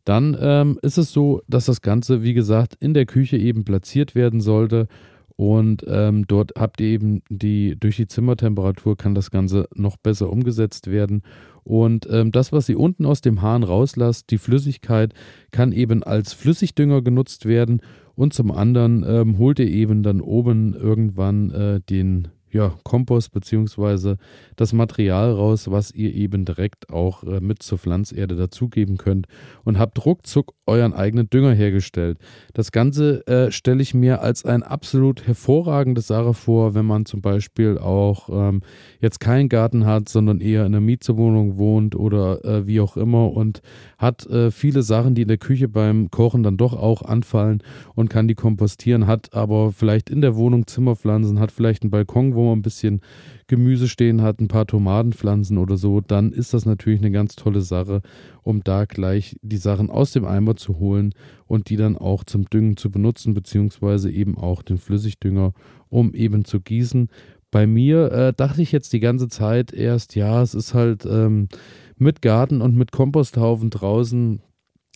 Dann 0.04 0.36
ähm, 0.40 0.76
ist 0.82 0.98
es 0.98 1.12
so, 1.12 1.40
dass 1.46 1.66
das 1.66 1.82
Ganze, 1.82 2.24
wie 2.24 2.34
gesagt, 2.34 2.74
in 2.80 2.94
der 2.94 3.06
Küche 3.06 3.36
eben 3.36 3.64
platziert 3.64 4.16
werden 4.16 4.40
sollte 4.40 4.88
und 5.36 5.84
ähm, 5.88 6.26
dort 6.28 6.52
habt 6.56 6.80
ihr 6.80 6.88
eben 6.88 7.22
die, 7.28 7.76
durch 7.78 7.96
die 7.96 8.06
Zimmertemperatur 8.06 8.96
kann 8.96 9.14
das 9.14 9.30
Ganze 9.30 9.68
noch 9.74 9.96
besser 9.96 10.30
umgesetzt 10.30 10.90
werden. 10.90 11.22
Und 11.64 12.06
ähm, 12.10 12.30
das, 12.30 12.52
was 12.52 12.68
ihr 12.68 12.78
unten 12.78 13.04
aus 13.04 13.20
dem 13.20 13.42
Hahn 13.42 13.62
rauslasst, 13.62 14.30
die 14.30 14.38
Flüssigkeit, 14.38 15.12
kann 15.50 15.72
eben 15.72 16.02
als 16.02 16.34
Flüssigdünger 16.34 17.02
genutzt 17.02 17.46
werden. 17.46 17.80
Und 18.14 18.32
zum 18.32 18.52
anderen 18.52 19.04
ähm, 19.06 19.38
holt 19.38 19.58
ihr 19.58 19.68
eben 19.68 20.04
dann 20.04 20.20
oben 20.20 20.74
irgendwann 20.74 21.50
äh, 21.50 21.80
den 21.80 22.28
ja, 22.54 22.72
Kompost 22.84 23.32
beziehungsweise 23.32 24.16
das 24.54 24.72
Material 24.72 25.32
raus, 25.32 25.70
was 25.70 25.90
ihr 25.90 26.14
eben 26.14 26.44
direkt 26.44 26.88
auch 26.88 27.24
äh, 27.24 27.40
mit 27.40 27.62
zur 27.64 27.78
Pflanzerde 27.78 28.36
dazugeben 28.36 28.96
könnt 28.96 29.26
und 29.64 29.78
habt 29.78 30.06
ruckzuck 30.06 30.54
euren 30.64 30.94
eigenen 30.94 31.28
Dünger 31.28 31.52
hergestellt. 31.52 32.18
Das 32.54 32.70
Ganze 32.70 33.26
äh, 33.26 33.50
stelle 33.50 33.82
ich 33.82 33.92
mir 33.92 34.22
als 34.22 34.44
ein 34.44 34.62
absolut 34.62 35.26
hervorragende 35.26 36.00
Sache 36.00 36.32
vor, 36.32 36.74
wenn 36.74 36.86
man 36.86 37.06
zum 37.06 37.20
Beispiel 37.20 37.76
auch 37.76 38.28
ähm, 38.30 38.62
jetzt 39.00 39.18
keinen 39.18 39.48
Garten 39.48 39.84
hat, 39.84 40.08
sondern 40.08 40.40
eher 40.40 40.60
in 40.60 40.74
einer 40.74 40.80
Mietwohnung 40.80 41.58
wohnt 41.58 41.96
oder 41.96 42.44
äh, 42.44 42.66
wie 42.68 42.80
auch 42.80 42.96
immer 42.96 43.32
und 43.32 43.62
hat 43.98 44.26
äh, 44.26 44.52
viele 44.52 44.82
Sachen, 44.82 45.16
die 45.16 45.22
in 45.22 45.28
der 45.28 45.38
Küche 45.38 45.66
beim 45.68 46.10
Kochen 46.10 46.44
dann 46.44 46.56
doch 46.56 46.74
auch 46.74 47.02
anfallen 47.02 47.62
und 47.96 48.10
kann 48.10 48.28
die 48.28 48.36
kompostieren, 48.36 49.08
hat 49.08 49.34
aber 49.34 49.72
vielleicht 49.72 50.08
in 50.08 50.20
der 50.20 50.36
Wohnung 50.36 50.68
Zimmerpflanzen, 50.68 51.40
hat 51.40 51.50
vielleicht 51.50 51.82
einen 51.82 51.90
Balkon, 51.90 52.36
wo 52.36 52.43
man 52.44 52.58
ein 52.58 52.62
bisschen 52.62 53.00
Gemüse 53.46 53.88
stehen 53.88 54.22
hat, 54.22 54.40
ein 54.40 54.48
paar 54.48 54.66
Tomatenpflanzen 54.66 55.58
oder 55.58 55.76
so, 55.76 56.00
dann 56.00 56.32
ist 56.32 56.54
das 56.54 56.66
natürlich 56.66 57.00
eine 57.00 57.10
ganz 57.10 57.36
tolle 57.36 57.60
Sache, 57.60 58.00
um 58.42 58.62
da 58.64 58.84
gleich 58.84 59.36
die 59.42 59.56
Sachen 59.56 59.90
aus 59.90 60.12
dem 60.12 60.24
Eimer 60.24 60.56
zu 60.56 60.78
holen 60.78 61.14
und 61.46 61.68
die 61.68 61.76
dann 61.76 61.96
auch 61.96 62.24
zum 62.24 62.44
Düngen 62.46 62.76
zu 62.76 62.90
benutzen, 62.90 63.34
beziehungsweise 63.34 64.10
eben 64.10 64.38
auch 64.38 64.62
den 64.62 64.78
Flüssigdünger, 64.78 65.52
um 65.88 66.14
eben 66.14 66.44
zu 66.44 66.60
gießen. 66.60 67.08
Bei 67.50 67.66
mir 67.66 68.10
äh, 68.10 68.32
dachte 68.32 68.62
ich 68.62 68.72
jetzt 68.72 68.92
die 68.92 69.00
ganze 69.00 69.28
Zeit 69.28 69.72
erst, 69.72 70.16
ja, 70.16 70.42
es 70.42 70.54
ist 70.54 70.74
halt 70.74 71.06
ähm, 71.06 71.48
mit 71.96 72.22
Garten 72.22 72.60
und 72.60 72.76
mit 72.76 72.90
Komposthaufen 72.90 73.70
draußen, 73.70 74.40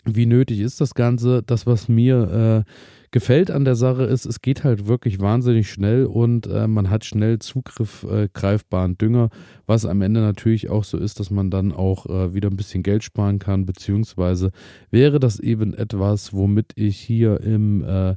wie 0.05 0.26
nötig 0.26 0.61
ist 0.61 0.81
das 0.81 0.95
Ganze? 0.95 1.43
Das, 1.43 1.67
was 1.67 1.88
mir 1.88 2.64
äh, 2.67 2.73
gefällt 3.10 3.50
an 3.50 3.64
der 3.64 3.74
Sache 3.74 4.04
ist, 4.04 4.26
es 4.26 4.40
geht 4.40 4.64
halt 4.64 4.86
wirklich 4.86 5.20
wahnsinnig 5.20 5.70
schnell 5.70 6.06
und 6.06 6.46
äh, 6.46 6.66
man 6.66 6.90
hat 6.90 7.04
schnell 7.04 7.38
Zugriff 7.38 8.04
äh, 8.04 8.28
greifbaren 8.32 8.98
Dünger, 8.98 9.30
was 9.66 9.86
am 9.86 10.02
Ende 10.02 10.20
natürlich 10.20 10.70
auch 10.70 10.84
so 10.84 10.98
ist, 10.98 11.20
dass 11.20 11.30
man 11.30 11.50
dann 11.50 11.72
auch 11.72 12.06
äh, 12.06 12.34
wieder 12.34 12.50
ein 12.50 12.56
bisschen 12.56 12.82
Geld 12.82 13.04
sparen 13.04 13.38
kann, 13.38 13.66
beziehungsweise 13.66 14.50
wäre 14.90 15.20
das 15.20 15.40
eben 15.40 15.74
etwas, 15.74 16.32
womit 16.32 16.72
ich 16.76 16.98
hier 16.98 17.40
im 17.40 17.82
äh, 17.84 18.16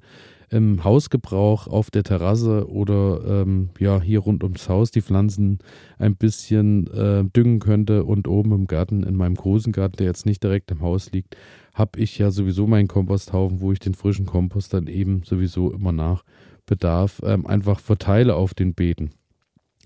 im 0.51 0.83
Hausgebrauch 0.83 1.67
auf 1.67 1.91
der 1.91 2.03
Terrasse 2.03 2.69
oder 2.69 3.21
ähm, 3.25 3.69
ja 3.79 4.01
hier 4.01 4.19
rund 4.19 4.43
ums 4.43 4.67
Haus 4.67 4.91
die 4.91 5.01
Pflanzen 5.01 5.59
ein 5.97 6.17
bisschen 6.17 6.87
äh, 6.87 7.23
düngen 7.23 7.59
könnte 7.59 8.03
und 8.03 8.27
oben 8.27 8.51
im 8.51 8.67
Garten, 8.67 9.03
in 9.03 9.15
meinem 9.15 9.35
großen 9.35 9.71
Garten, 9.71 9.95
der 9.97 10.07
jetzt 10.07 10.25
nicht 10.25 10.43
direkt 10.43 10.69
im 10.69 10.81
Haus 10.81 11.11
liegt, 11.13 11.37
habe 11.73 11.99
ich 11.99 12.17
ja 12.17 12.31
sowieso 12.31 12.67
meinen 12.67 12.89
Komposthaufen, 12.89 13.61
wo 13.61 13.71
ich 13.71 13.79
den 13.79 13.93
frischen 13.93 14.25
Kompost 14.25 14.73
dann 14.73 14.87
eben 14.87 15.23
sowieso 15.23 15.71
immer 15.71 15.93
nach 15.93 16.23
Bedarf 16.65 17.21
ähm, 17.23 17.47
einfach 17.47 17.79
verteile 17.79 18.35
auf 18.35 18.53
den 18.53 18.73
Beeten. 18.73 19.11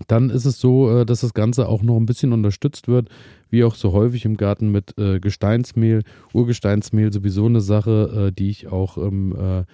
Dann 0.08 0.30
ist 0.30 0.46
es 0.46 0.58
so, 0.58 0.90
äh, 0.90 1.06
dass 1.06 1.20
das 1.20 1.32
Ganze 1.32 1.68
auch 1.68 1.82
noch 1.82 1.96
ein 1.96 2.06
bisschen 2.06 2.32
unterstützt 2.32 2.88
wird, 2.88 3.08
wie 3.50 3.62
auch 3.62 3.76
so 3.76 3.92
häufig 3.92 4.24
im 4.24 4.36
Garten 4.36 4.72
mit 4.72 4.98
äh, 4.98 5.20
Gesteinsmehl. 5.20 6.02
Urgesteinsmehl 6.34 7.12
sowieso 7.12 7.46
eine 7.46 7.60
Sache, 7.60 8.26
äh, 8.28 8.32
die 8.32 8.50
ich 8.50 8.66
auch 8.66 8.98
im 8.98 9.64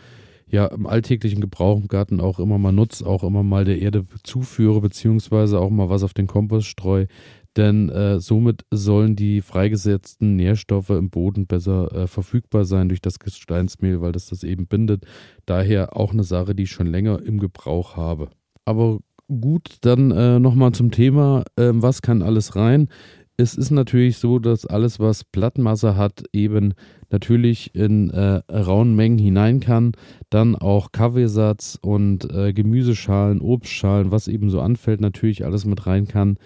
ja 0.52 0.66
im 0.66 0.87
alltäglichen 0.87 1.40
Gebrauch 1.40 1.80
im 1.80 1.88
Garten 1.88 2.21
auch 2.21 2.38
immer 2.38 2.59
mal 2.59 2.73
nutze, 2.73 3.06
auch 3.06 3.25
immer 3.25 3.42
mal 3.42 3.64
der 3.64 3.80
Erde 3.80 4.04
zuführe, 4.23 4.80
beziehungsweise 4.80 5.59
auch 5.59 5.71
mal 5.71 5.88
was 5.88 6.02
auf 6.02 6.14
den 6.14 6.26
Kompost 6.26 6.68
streue. 6.68 7.09
Denn 7.56 7.88
äh, 7.90 8.18
somit 8.21 8.64
sollen 8.71 9.16
die 9.16 9.42
freigesetzten 9.42 10.37
Nährstoffe 10.37 10.90
im 10.90 11.11
Boden 11.11 11.47
besser 11.47 11.92
äh, 11.92 12.06
verfügbar 12.06 12.64
sein 12.64 12.88
durch 12.88 13.00
das 13.00 13.18
Gesteinsmehl, 13.18 14.00
weil 14.00 14.12
das 14.12 14.26
das 14.26 14.42
eben 14.42 14.66
bindet. 14.66 15.04
Daher 15.44 15.97
auch 15.97 16.12
eine 16.12 16.25
Sache, 16.25 16.54
die 16.54 16.62
ich 16.62 16.71
schon 16.71 16.87
länger 16.87 17.21
im 17.23 17.38
Gebrauch 17.38 17.97
habe. 17.97 18.28
Aber 18.64 19.00
gut, 19.28 19.76
dann 19.82 20.11
äh, 20.12 20.38
nochmal 20.38 20.73
zum 20.73 20.90
Thema, 20.90 21.44
äh, 21.56 21.71
was 21.73 22.00
kann 22.00 22.23
alles 22.23 22.56
rein? 22.56 22.88
Es 23.36 23.54
ist 23.54 23.70
natürlich 23.70 24.18
so, 24.18 24.38
dass 24.38 24.66
alles, 24.66 25.00
was 25.00 25.24
Blattmasse 25.24 25.96
hat, 25.96 26.24
eben 26.32 26.74
natürlich 27.10 27.74
in 27.74 28.10
äh, 28.10 28.42
rauen 28.52 28.94
Mengen 28.94 29.18
hinein 29.18 29.60
kann. 29.60 29.92
Dann 30.30 30.54
auch 30.54 30.92
Kaffeesatz 30.92 31.78
und 31.80 32.30
äh, 32.32 32.52
Gemüseschalen, 32.52 33.40
Obstschalen, 33.40 34.10
was 34.10 34.28
eben 34.28 34.50
so 34.50 34.60
anfällt, 34.60 35.00
natürlich 35.00 35.44
alles 35.44 35.64
mit 35.64 35.86
rein 35.86 36.06
kann. 36.06 36.36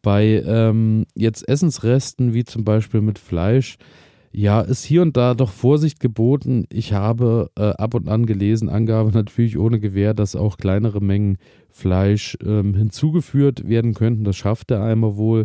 Bei 0.00 0.42
ähm, 0.44 1.06
jetzt 1.14 1.48
Essensresten, 1.48 2.34
wie 2.34 2.44
zum 2.44 2.64
Beispiel 2.64 3.02
mit 3.02 3.18
Fleisch, 3.18 3.76
ja, 4.34 4.62
ist 4.62 4.82
hier 4.82 5.02
und 5.02 5.16
da 5.16 5.34
doch 5.34 5.50
Vorsicht 5.50 6.00
geboten. 6.00 6.64
Ich 6.72 6.94
habe 6.94 7.50
äh, 7.56 7.64
ab 7.64 7.94
und 7.94 8.08
an 8.08 8.24
gelesen, 8.24 8.70
Angabe 8.70 9.10
natürlich 9.14 9.58
ohne 9.58 9.78
Gewähr, 9.78 10.14
dass 10.14 10.34
auch 10.34 10.56
kleinere 10.56 11.00
Mengen 11.00 11.36
Fleisch 11.68 12.36
ähm, 12.44 12.74
hinzugeführt 12.74 13.68
werden 13.68 13.94
könnten. 13.94 14.24
Das 14.24 14.36
schafft 14.36 14.70
der 14.70 14.82
Eimer 14.82 15.16
wohl. 15.16 15.44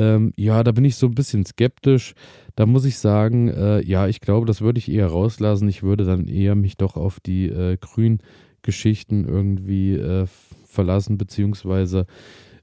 Ähm, 0.00 0.32
ja, 0.36 0.64
da 0.64 0.72
bin 0.72 0.86
ich 0.86 0.96
so 0.96 1.06
ein 1.06 1.14
bisschen 1.14 1.44
skeptisch. 1.44 2.14
Da 2.56 2.64
muss 2.64 2.86
ich 2.86 2.98
sagen, 2.98 3.48
äh, 3.48 3.84
ja, 3.84 4.08
ich 4.08 4.22
glaube, 4.22 4.46
das 4.46 4.62
würde 4.62 4.78
ich 4.78 4.90
eher 4.90 5.08
rauslassen. 5.08 5.68
Ich 5.68 5.82
würde 5.82 6.04
dann 6.04 6.26
eher 6.26 6.54
mich 6.54 6.78
doch 6.78 6.96
auf 6.96 7.20
die 7.20 7.48
äh, 7.48 7.76
Grüngeschichten 7.76 9.28
irgendwie 9.28 9.94
äh, 9.94 10.26
verlassen, 10.64 11.18
beziehungsweise 11.18 12.06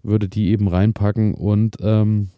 würde 0.01 0.27
die 0.27 0.49
eben 0.49 0.67
reinpacken 0.67 1.35
und 1.35 1.77
ähm, 1.81 2.29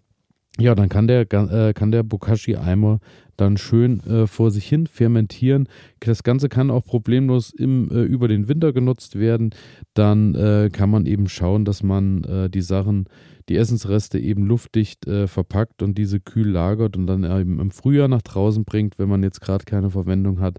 ja, 0.57 0.75
dann 0.75 0.89
kann 0.89 1.07
der, 1.07 1.21
äh, 1.31 1.73
kann 1.73 1.91
der 1.91 2.03
Bokashi-Eimer 2.03 2.99
dann 3.37 3.57
schön 3.57 4.01
äh, 4.01 4.27
vor 4.27 4.51
sich 4.51 4.67
hin 4.67 4.87
fermentieren. 4.87 5.69
Das 6.01 6.23
Ganze 6.23 6.49
kann 6.49 6.71
auch 6.71 6.83
problemlos 6.83 7.51
im, 7.51 7.89
äh, 7.89 8.01
über 8.01 8.27
den 8.27 8.47
Winter 8.47 8.73
genutzt 8.73 9.17
werden. 9.17 9.51
Dann 9.93 10.35
äh, 10.35 10.69
kann 10.71 10.89
man 10.89 11.05
eben 11.05 11.29
schauen, 11.29 11.63
dass 11.63 11.83
man 11.83 12.23
äh, 12.25 12.49
die 12.49 12.61
Sachen 12.61 13.05
die 13.47 13.55
Essensreste 13.55 14.19
eben 14.19 14.45
luftdicht 14.45 15.07
äh, 15.07 15.27
verpackt 15.27 15.81
und 15.81 15.97
diese 15.97 16.19
kühl 16.19 16.49
lagert 16.49 16.97
und 16.97 17.07
dann 17.07 17.23
eben 17.23 17.59
im 17.59 17.71
Frühjahr 17.71 18.07
nach 18.07 18.21
draußen 18.21 18.65
bringt, 18.65 18.99
wenn 18.99 19.09
man 19.09 19.23
jetzt 19.23 19.41
gerade 19.41 19.65
keine 19.65 19.89
Verwendung 19.89 20.39
hat. 20.39 20.57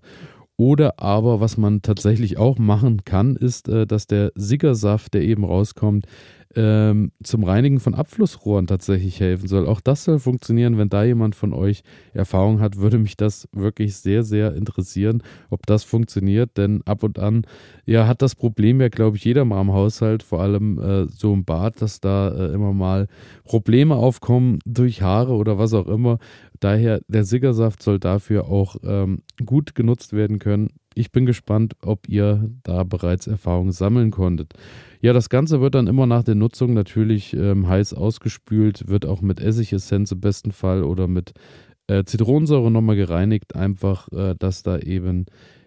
Oder 0.57 0.99
aber, 0.99 1.41
was 1.41 1.57
man 1.57 1.83
tatsächlich 1.83 2.37
auch 2.37 2.59
machen 2.59 3.05
kann, 3.07 3.35
ist, 3.35 3.67
dass 3.67 4.07
der 4.07 4.31
Sickersaft, 4.35 5.15
der 5.15 5.23
eben 5.23 5.43
rauskommt, 5.43 6.05
ähm, 6.57 7.13
zum 7.23 7.45
Reinigen 7.45 7.79
von 7.79 7.95
Abflussrohren 7.95 8.67
tatsächlich 8.67 9.21
helfen 9.21 9.47
soll. 9.47 9.67
Auch 9.67 9.81
das 9.81 10.05
soll 10.05 10.19
funktionieren. 10.19 10.79
Wenn 10.79 10.89
da 10.89 11.05
jemand 11.05 11.35
von 11.37 11.53
euch 11.53 11.83
Erfahrung 12.13 12.61
hat, 12.61 12.77
würde 12.77 12.99
mich 12.99 13.17
das 13.17 13.49
wirklich 13.53 13.97
sehr, 13.97 14.25
sehr 14.25 14.55
interessieren, 14.55 15.23
ob 15.49 15.67
das 15.67 15.85
funktioniert. 15.85 16.57
Denn 16.57 16.83
ab 16.87 17.03
und 17.03 17.19
an 17.19 17.43
ja, 17.87 18.07
hat 18.07 18.23
das 18.23 18.35
Problem 18.35 18.81
ja, 18.81 18.89
glaube 18.89 19.17
ich, 19.17 19.25
jeder 19.25 19.45
mal 19.45 19.61
im 19.61 19.73
Haushalt, 19.73 20.23
vor 20.23 20.41
allem 20.41 20.79
äh, 20.79 21.07
so 21.07 21.33
im 21.33 21.45
Bad, 21.45 21.81
dass 21.81 22.01
da 22.01 22.31
äh, 22.31 22.53
immer 22.53 22.73
mal 22.73 23.07
Probleme 23.45 23.95
aufkommen 23.95 24.59
durch 24.67 25.03
Haare 25.03 25.35
oder 25.35 25.59
was 25.59 25.73
auch 25.73 25.87
immer. 25.87 26.19
Daher, 26.59 27.01
der 27.09 27.25
Siggersaft 27.25 27.83
soll 27.83 27.99
dafür 27.99 28.49
auch 28.49 28.77
ähm, 28.85 29.23
gut 29.45 29.75
genutzt 29.75 30.13
werden 30.13 30.39
können. 30.39 30.71
Ich 31.01 31.13
bin 31.13 31.25
gespannt, 31.25 31.75
ob 31.83 32.09
ihr 32.09 32.51
da 32.63 32.85
bereits 32.85 33.27
Erfahrungen 33.27 33.73
sammeln 33.73 34.11
konntet. 34.11 34.53
Ja, 35.01 35.15
das 35.15 35.31
Ganze 35.31 35.63
wird 35.63 35.75
dann 35.75 35.87
immer 35.87 36.05
nach 36.05 36.23
der 36.23 36.35
Nutzung 36.35 36.75
natürlich 36.75 37.33
ähm, 37.33 37.69
heiß 37.69 37.95
ausgespült, 37.95 38.87
wird 38.87 39.07
auch 39.07 39.23
mit 39.23 39.41
Essigessenz 39.41 40.13
im 40.13 40.21
besten 40.21 40.53
Fall 40.53 40.85
oder 40.85 41.09
mit 41.09 41.33
äh, 41.87 42.05
Zitronensäure 42.05 42.71
nochmal 42.71 42.97
gereinigt, 42.97 43.57
einfach, 43.57 44.13
äh, 44.13 44.35
dass 44.39 44.63
da 44.63 44.79
eben 44.79 45.25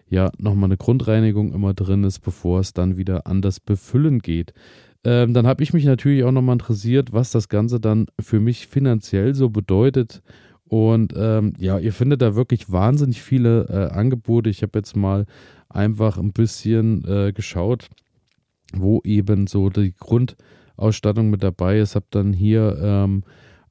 ja 0.08 0.30
nochmal 0.38 0.68
eine 0.68 0.76
Grundreinigung 0.76 1.52
immer 1.52 1.74
drin 1.74 2.04
ist, 2.04 2.20
bevor 2.20 2.60
es 2.60 2.72
dann 2.72 2.96
wieder 2.96 3.26
an 3.26 3.42
das 3.42 3.58
Befüllen 3.58 4.20
geht. 4.20 4.54
Ähm, 5.02 5.34
dann 5.34 5.48
habe 5.48 5.64
ich 5.64 5.72
mich 5.72 5.84
natürlich 5.84 6.22
auch 6.22 6.32
nochmal 6.32 6.54
interessiert, 6.54 7.12
was 7.12 7.32
das 7.32 7.48
Ganze 7.48 7.80
dann 7.80 8.06
für 8.20 8.38
mich 8.38 8.68
finanziell 8.68 9.34
so 9.34 9.50
bedeutet. 9.50 10.22
Und 10.66 11.12
ähm, 11.16 11.52
ja, 11.58 11.78
ihr 11.78 11.92
findet 11.92 12.22
da 12.22 12.34
wirklich 12.34 12.72
wahnsinnig 12.72 13.22
viele 13.22 13.66
äh, 13.68 13.94
Angebote. 13.94 14.50
Ich 14.50 14.62
habe 14.62 14.78
jetzt 14.78 14.96
mal 14.96 15.26
einfach 15.68 16.18
ein 16.18 16.32
bisschen 16.32 17.04
äh, 17.06 17.32
geschaut 17.32 17.90
wo 18.80 19.00
eben 19.04 19.46
so 19.46 19.70
die 19.70 19.94
Grundausstattung 19.98 21.30
mit 21.30 21.42
dabei 21.42 21.78
ist. 21.78 21.94
Habe 21.94 22.06
dann 22.10 22.32
hier 22.32 22.78
ähm, 22.80 23.24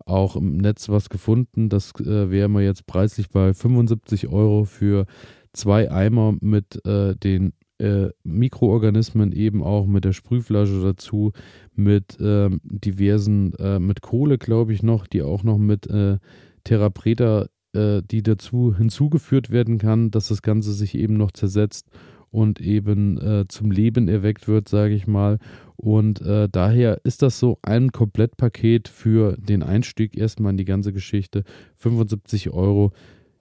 auch 0.06 0.36
im 0.36 0.58
Netz 0.58 0.90
was 0.90 1.10
gefunden. 1.10 1.70
Das 1.70 1.94
äh, 2.00 2.30
wäre 2.30 2.50
wir 2.50 2.62
jetzt 2.62 2.86
preislich 2.86 3.30
bei 3.30 3.54
75 3.54 4.28
Euro 4.28 4.66
für 4.66 5.06
zwei 5.54 5.92
Eimer 5.92 6.36
mit 6.42 6.86
äh, 6.86 7.16
den 7.16 7.54
äh, 7.80 8.10
Mikroorganismen, 8.24 9.32
eben 9.32 9.64
auch 9.64 9.88
mit 9.88 10.06
der 10.06 10.14
Sprühflasche 10.14 10.82
dazu, 10.82 11.32
mit 11.76 12.18
ähm, 12.20 12.62
diversen, 12.64 13.54
äh, 13.56 13.80
mit 13.80 14.02
Kohle, 14.02 14.38
glaube 14.38 14.74
ich, 14.74 14.84
noch, 14.84 15.08
die 15.08 15.22
auch 15.22 15.44
noch 15.44 15.58
mit 15.58 15.88
äh, 15.88 16.18
Therapreta, 16.64 17.48
äh, 17.74 18.02
die 18.04 18.24
dazu 18.24 18.76
hinzugeführt 18.76 19.50
werden 19.50 19.78
kann, 19.78 20.12
dass 20.12 20.28
das 20.28 20.42
Ganze 20.42 20.74
sich 20.74 20.96
eben 20.96 21.16
noch 21.16 21.32
zersetzt 21.32 21.90
und 22.34 22.60
eben 22.60 23.22
äh, 23.22 23.46
zum 23.48 23.70
Leben 23.70 24.08
erweckt 24.08 24.48
wird, 24.48 24.68
sage 24.68 24.96
ich 24.96 25.06
mal. 25.06 25.38
Und 25.76 26.22
äh, 26.22 26.50
daher 26.50 27.00
ist 27.04 27.22
das 27.22 27.38
so 27.38 27.60
ein 27.62 27.92
Komplettpaket 27.92 28.88
für 28.88 29.38
den 29.38 29.62
Einstieg 29.62 30.18
erstmal 30.18 30.52
in 30.52 30.58
die 30.58 30.66
ganze 30.66 30.94
Geschichte. 30.94 31.44
75 31.76 32.50
Euro. 32.50 32.92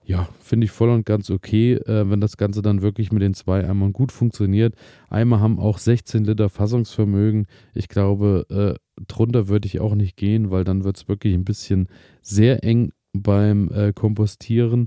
Ja, 0.04 0.28
finde 0.40 0.64
ich 0.64 0.72
voll 0.72 0.90
und 0.90 1.06
ganz 1.06 1.30
okay, 1.30 1.74
äh, 1.74 2.10
wenn 2.10 2.20
das 2.20 2.36
Ganze 2.36 2.60
dann 2.60 2.82
wirklich 2.82 3.12
mit 3.12 3.22
den 3.22 3.34
zwei 3.34 3.66
Eimern 3.66 3.92
gut 3.92 4.12
funktioniert. 4.12 4.74
Eimer 5.08 5.40
haben 5.40 5.58
auch 5.58 5.78
16 5.78 6.24
Liter 6.24 6.50
Fassungsvermögen. 6.50 7.46
Ich 7.72 7.88
glaube, 7.88 8.46
äh, 8.50 9.02
drunter 9.06 9.48
würde 9.48 9.66
ich 9.66 9.80
auch 9.80 9.94
nicht 9.94 10.16
gehen, 10.16 10.50
weil 10.50 10.64
dann 10.64 10.84
wird 10.84 10.96
es 10.98 11.08
wirklich 11.08 11.34
ein 11.34 11.44
bisschen 11.44 11.86
sehr 12.20 12.64
eng 12.64 12.92
beim 13.12 13.70
äh, 13.70 13.92
Kompostieren. 13.92 14.86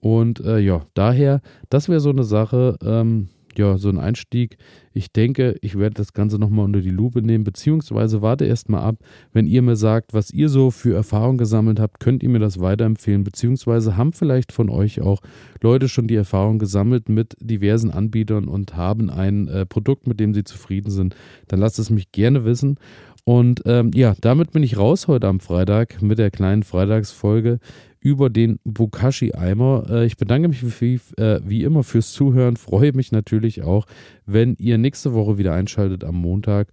Und 0.00 0.40
äh, 0.40 0.58
ja, 0.58 0.82
daher, 0.94 1.40
das 1.70 1.88
wäre 1.88 2.00
so 2.00 2.10
eine 2.10 2.24
Sache. 2.24 2.76
Ähm, 2.84 3.28
ja, 3.56 3.76
so 3.76 3.88
ein 3.88 3.98
Einstieg. 3.98 4.56
Ich 4.94 5.12
denke, 5.12 5.56
ich 5.60 5.78
werde 5.78 5.94
das 5.94 6.12
Ganze 6.12 6.38
nochmal 6.38 6.64
unter 6.64 6.80
die 6.80 6.90
Lupe 6.90 7.22
nehmen, 7.22 7.44
beziehungsweise 7.44 8.22
warte 8.22 8.44
erstmal 8.44 8.82
ab. 8.82 8.96
Wenn 9.32 9.46
ihr 9.46 9.62
mir 9.62 9.76
sagt, 9.76 10.14
was 10.14 10.30
ihr 10.30 10.48
so 10.48 10.70
für 10.70 10.94
Erfahrungen 10.94 11.38
gesammelt 11.38 11.80
habt, 11.80 12.00
könnt 12.00 12.22
ihr 12.22 12.28
mir 12.28 12.38
das 12.38 12.60
weiterempfehlen, 12.60 13.24
beziehungsweise 13.24 13.96
haben 13.96 14.12
vielleicht 14.12 14.52
von 14.52 14.68
euch 14.68 15.00
auch 15.00 15.20
Leute 15.60 15.88
schon 15.88 16.08
die 16.08 16.16
Erfahrung 16.16 16.58
gesammelt 16.58 17.08
mit 17.08 17.36
diversen 17.40 17.90
Anbietern 17.90 18.48
und 18.48 18.76
haben 18.76 19.10
ein 19.10 19.48
äh, 19.48 19.66
Produkt, 19.66 20.06
mit 20.06 20.20
dem 20.20 20.34
sie 20.34 20.44
zufrieden 20.44 20.90
sind. 20.90 21.14
Dann 21.48 21.60
lasst 21.60 21.78
es 21.78 21.90
mich 21.90 22.12
gerne 22.12 22.44
wissen. 22.44 22.78
Und 23.24 23.62
ähm, 23.66 23.92
ja, 23.94 24.14
damit 24.20 24.50
bin 24.50 24.62
ich 24.62 24.76
raus 24.76 25.06
heute 25.06 25.28
am 25.28 25.40
Freitag 25.40 26.02
mit 26.02 26.18
der 26.18 26.30
kleinen 26.30 26.64
Freitagsfolge 26.64 27.60
über 28.00 28.30
den 28.30 28.58
Bokashi-Eimer. 28.64 29.86
Äh, 29.88 30.06
ich 30.06 30.16
bedanke 30.16 30.48
mich 30.48 30.80
wie, 30.80 31.00
äh, 31.16 31.40
wie 31.44 31.62
immer 31.62 31.84
fürs 31.84 32.12
Zuhören. 32.12 32.56
Freue 32.56 32.92
mich 32.92 33.12
natürlich 33.12 33.62
auch, 33.62 33.86
wenn 34.26 34.56
ihr 34.58 34.76
nächste 34.76 35.14
Woche 35.14 35.38
wieder 35.38 35.54
einschaltet 35.54 36.02
am 36.02 36.16
Montag. 36.16 36.68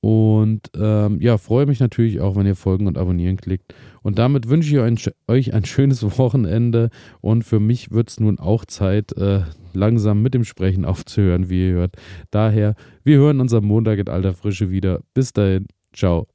Und 0.00 0.70
ähm, 0.76 1.18
ja, 1.22 1.38
freue 1.38 1.64
mich 1.64 1.80
natürlich 1.80 2.20
auch, 2.20 2.36
wenn 2.36 2.44
ihr 2.44 2.56
folgen 2.56 2.86
und 2.86 2.98
abonnieren 2.98 3.38
klickt. 3.38 3.74
Und 4.02 4.18
damit 4.18 4.50
wünsche 4.50 4.68
ich 4.68 4.78
euch 4.78 4.86
ein, 5.08 5.12
euch 5.28 5.54
ein 5.54 5.64
schönes 5.64 6.02
Wochenende. 6.18 6.90
Und 7.22 7.44
für 7.44 7.58
mich 7.58 7.90
wird 7.90 8.10
es 8.10 8.20
nun 8.20 8.38
auch 8.38 8.66
Zeit, 8.66 9.16
äh, 9.16 9.44
langsam 9.72 10.20
mit 10.20 10.34
dem 10.34 10.44
Sprechen 10.44 10.84
aufzuhören, 10.84 11.48
wie 11.48 11.68
ihr 11.68 11.72
hört. 11.72 11.96
Daher, 12.30 12.74
wir 13.02 13.16
hören 13.16 13.40
uns 13.40 13.54
am 13.54 13.64
Montag 13.64 13.98
in 13.98 14.08
alter 14.08 14.34
Frische 14.34 14.70
wieder. 14.70 15.00
Bis 15.14 15.32
dahin, 15.32 15.68
ciao. 15.94 16.33